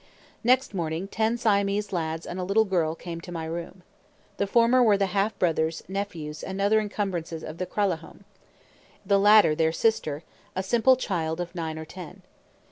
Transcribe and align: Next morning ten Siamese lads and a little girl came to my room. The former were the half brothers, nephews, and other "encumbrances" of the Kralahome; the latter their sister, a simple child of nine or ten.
Next 0.43 0.73
morning 0.73 1.07
ten 1.07 1.37
Siamese 1.37 1.93
lads 1.93 2.25
and 2.25 2.39
a 2.39 2.43
little 2.43 2.65
girl 2.65 2.95
came 2.95 3.21
to 3.21 3.31
my 3.31 3.45
room. 3.45 3.83
The 4.37 4.47
former 4.47 4.81
were 4.81 4.97
the 4.97 5.05
half 5.13 5.37
brothers, 5.37 5.83
nephews, 5.87 6.41
and 6.41 6.59
other 6.59 6.79
"encumbrances" 6.79 7.43
of 7.43 7.59
the 7.59 7.67
Kralahome; 7.67 8.23
the 9.05 9.19
latter 9.19 9.53
their 9.53 9.71
sister, 9.71 10.23
a 10.55 10.63
simple 10.63 10.95
child 10.95 11.39
of 11.39 11.53
nine 11.53 11.77
or 11.77 11.85
ten. 11.85 12.23